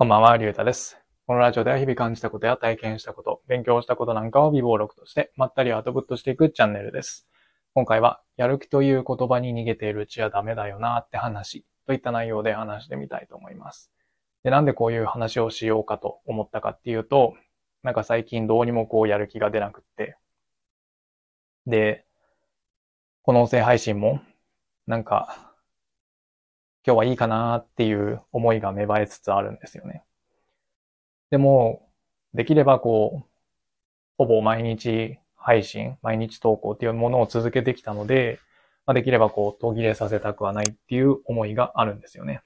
[0.00, 0.98] こんばんは、りゅうたです。
[1.26, 7.28] このラジオでは日々感じたことや体験したこと、勉強したことなんかを微暴録として、まったりアウトプットしていくチャンネルです。
[7.74, 13.92] 今回は、やる気という言葉に逃げているうちはダメだよなって話、といった内容で話してみたいと思います。
[14.42, 17.34] で、なんでこういう話をしようかと思ったかっていうと、
[17.82, 20.16] なんか最近どうにもこうやる気が出なくって、
[21.66, 22.06] で、
[23.20, 24.22] この音声配信も、
[24.86, 25.49] なんか、
[26.86, 30.02] 今日はいいかなっていう思いが芽生えつつあるんですよね。
[31.30, 31.88] でも、
[32.34, 33.30] できればこう、
[34.18, 38.40] ほぼ毎日配信、毎日投稿っていうものを続けてきたので、
[38.86, 42.42] まあ、できればこう途切れさせたくはないっていう思いがあるんですよね。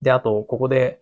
[0.00, 1.00] で、あと、ここで、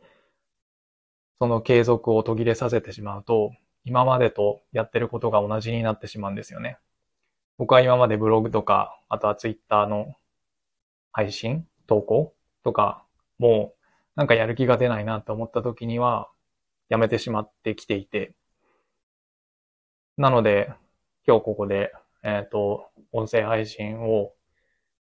[1.38, 3.52] その継続を途切れさせてしまうと、
[3.85, 6.79] 今までとやってることが同じになってしまうんですよね。
[7.57, 10.15] 僕は今までブログとか、あとはツイッターの
[11.12, 13.05] 配信投稿とか、
[13.39, 13.75] も
[14.15, 16.30] なんかやる気が出ないなと思った時には、
[16.89, 18.32] やめてしまってきていて。
[20.16, 20.73] なので、
[21.27, 24.32] 今日ここで、えっ、と、音声配信を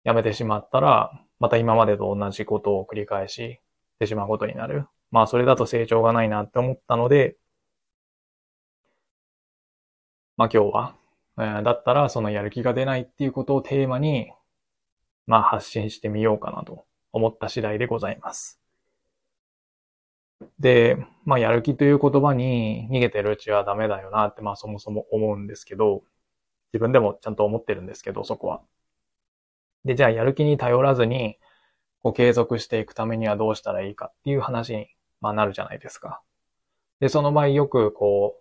[0.04, 3.60] やめてしまったら、また今までと同じことを繰り返し
[3.98, 4.86] てしまうことになる。
[5.10, 7.36] まあ、それだと成長がないなって思ったので、
[10.38, 10.96] まあ今日は、
[11.38, 14.32] えーだったらそのやる気が出ないっていうことをテーマに、
[15.26, 18.60] まあ発信してみようかなと思った次第でございます。
[20.58, 26.02] で、まあやる気という言葉に逃げてるうちはダメだよなってまあそもそも思うんですけど、
[26.72, 28.62] 自分でもちゃんと思ってるんですけど、そこは。
[29.84, 31.38] で、じゃあやる気に頼らずに、
[32.02, 34.88] こう継続していくためにはどうしたらいいかっていう話に、
[35.20, 36.22] まあ、なるじゃないですか。
[37.00, 38.40] で、その場合よくこう、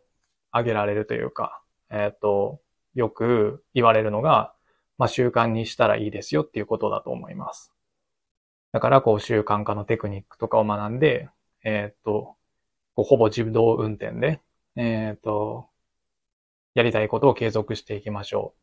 [0.52, 2.62] 挙げられるというか、えっ、と、
[2.94, 4.54] よく言われるのが、
[5.00, 7.74] まあ、習慣にしたらいいですよっていうことだと思います。
[8.74, 11.30] だから、こう、習慣化のテクニックとかを学んで、
[11.64, 12.36] えっ、と、
[12.96, 14.42] ほぼ自動運転で、
[14.76, 15.70] えっ、と、
[16.76, 18.54] やりたいことを継続していきましょ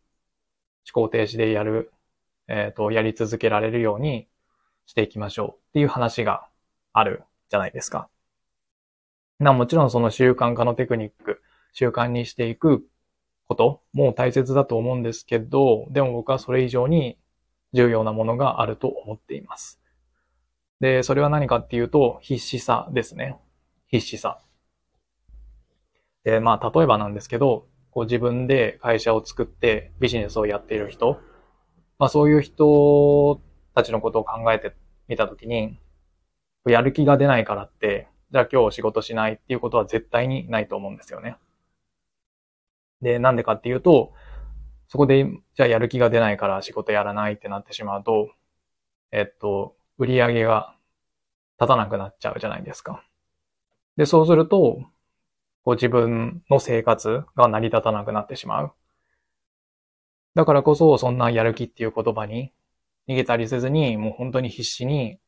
[0.85, 0.93] う。
[0.95, 1.91] 思考停止でやる、
[2.49, 4.29] えっ、と、やり続けられるように
[4.85, 6.47] していきましょうっていう話が
[6.93, 8.11] あるじゃないですか。
[9.39, 11.41] な、もちろんその習慣化のテクニック、
[11.73, 12.87] 習慣にしていく
[13.49, 17.19] ことも大切だと思うんですけど、でも僕はそれ以上に
[17.73, 19.81] 重要なものがあると思っています。
[20.81, 23.39] で、それは何かっていうと、必死さですね。
[23.89, 24.41] 必死さ。
[26.25, 31.19] で、まあ、例えばなんですけど、こう自分で会社を作ってビジネスをやっている人、
[31.99, 33.41] まあそういう人
[33.75, 34.75] たちのことを考えて
[35.09, 35.79] みたときに、
[36.67, 41.39] やる気が出ないからって、じゃあ今日仕事しないっていうことは絶対にないと思うんですよね。
[43.03, 44.13] で、なんでかっていうと、
[44.89, 48.31] そこで、じゃあやる気が出ないから仕事やらないってなってしまうと、
[49.13, 50.77] えっと、売り上げが
[51.61, 53.05] 立たなくなっちゃうじゃないですか。
[53.97, 54.83] で、そうすると、
[55.65, 58.73] こう自分の生活が成り立たなくなってしまう。
[60.35, 62.53] だからこそ、そんなやる気っていう言葉に
[63.09, 65.19] 逃げたりせずに、もう本当に必死に、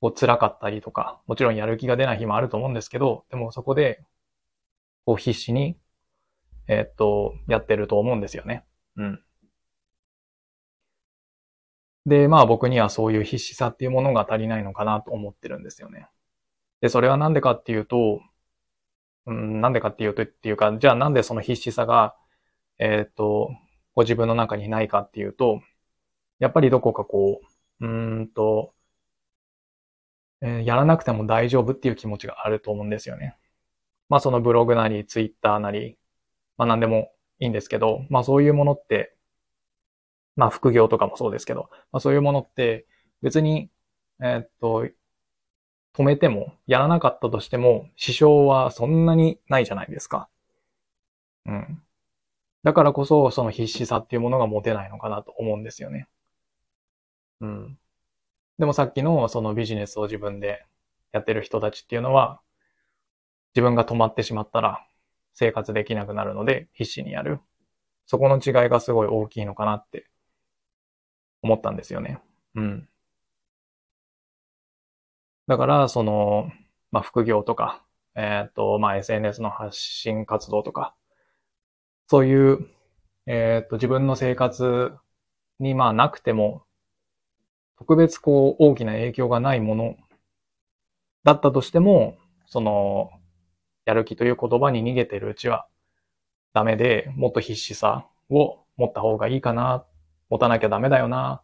[0.00, 4.04] こう辛かったりとか、もちろんやる気が出ない日もあると思うんですけど、でもそこで、
[5.04, 5.76] こう必死に
[6.68, 8.64] えっと、やってると思うんですよね。
[8.96, 9.24] うん。
[12.06, 16.08] で、まあ僕にはそういう必死さっていうものが足りないのかなと思ってるんですよね。
[16.80, 18.20] で、それはなんでかっていうと、
[19.26, 22.14] うん、なんでかっていうと、っていうか、じゃあなんでその必死さが、
[22.78, 23.50] えっと、
[23.94, 25.62] ご自分の中にないかっていうと、
[26.40, 27.40] やっぱりどこかこ
[27.80, 27.88] う、う
[28.22, 28.74] んと、
[30.42, 33.36] えーやらなくても大丈夫っていう気持ちがあると思うんですよね。
[34.08, 35.98] まあそのブログなり、ツイッターなり、
[36.56, 39.14] まあ何でもいいんですけど、まあそういうものって、
[40.36, 42.86] まあ副業とかもそうですけど、まあそういうものって
[43.22, 43.70] 別に、
[44.20, 44.86] えーっと、
[45.94, 50.28] 止めても、やらなかったとしても、支障はそんなにないじゃないですか。
[51.46, 51.82] うん。
[52.64, 56.08] だからこそ、その必死さっていうものが持てないのかなと思うんですよね。
[57.40, 57.78] うん。
[58.58, 60.64] でもさっきのそのビジネスを自分で
[61.12, 62.40] やってる人たちっていうのは、
[63.54, 64.86] 自分が止まってしまったら、
[65.34, 67.40] 生活できなくなるので必死にやる。
[68.06, 70.06] そこの違いがすごい大きいのかなって
[71.42, 72.20] 思ったんですよね。
[72.54, 72.88] うん。
[75.46, 76.50] だから、その、
[76.90, 77.84] まあ、副業とか、
[78.14, 80.94] えっと、まあ、SNS の発信活動とか、
[82.08, 82.66] そういう、
[83.26, 84.92] えっと、自分の生活
[85.58, 86.64] に、まあ、なくても、
[87.76, 89.96] 特別こう、大きな影響がないもの
[91.24, 92.16] だったとしても、
[92.46, 93.10] その、
[93.84, 95.66] やる気という言葉に逃げてるうちは
[96.54, 99.84] ダメで、もっと必死さを持った方がいいかな、
[100.30, 101.42] 持たなきゃダメだよな、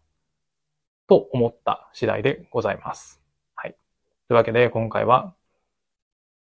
[1.08, 3.20] と思った次第でございます。
[3.54, 3.76] はい。
[4.28, 5.34] というわけで、今回は、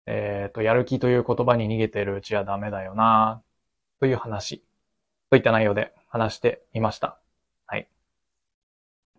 [0.07, 3.43] えっ、と、やる気という言葉に逃げてるうちはダメだよな、
[3.99, 4.63] という話、
[5.29, 7.19] といった内容で話してみました。
[7.67, 7.87] はい。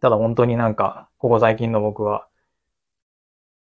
[0.00, 2.26] ただ本当になんか、ここ最近の僕は、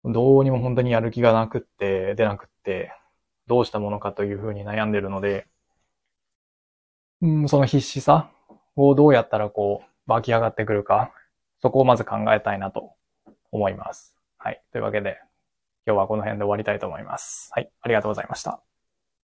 [0.03, 2.93] どうにも本当にやる気がなくって、出なくって、
[3.47, 5.45] どうしたものかというふうに悩んでるので、
[7.21, 8.31] うん、その必死さ
[8.77, 11.11] をどうやったらこう、湧き上がってくるか、
[11.61, 12.93] そこをまず考えたいなと
[13.51, 14.15] 思います。
[14.37, 14.61] はい。
[14.71, 15.17] というわけで、
[15.85, 17.49] 今日はこの辺で終わりたいと思います。
[17.53, 17.69] はい。
[17.81, 18.72] ありがとうございました。